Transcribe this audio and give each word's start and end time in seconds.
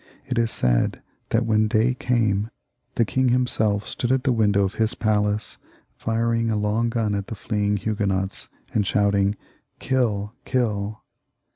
It 0.25 0.39
is 0.39 0.49
said 0.49 1.03
that 1.29 1.45
when 1.45 1.67
day 1.67 1.93
came 1.93 2.49
the 2.95 3.05
king 3.05 3.29
hunself 3.29 3.85
stood 3.87 4.11
at 4.11 4.23
the 4.23 4.31
window 4.31 4.63
of 4.63 4.73
his 4.81 4.95
palace, 4.95 5.59
firing 5.95 6.49
a 6.49 6.55
long 6.55 6.89
gui 6.89 7.13
at 7.13 7.27
the 7.27 7.35
fleeing 7.35 7.77
Huguenots, 7.77 8.49
and 8.73 8.83
shouting," 8.87 9.35
Kill, 9.79 10.33
kill." 10.43 11.03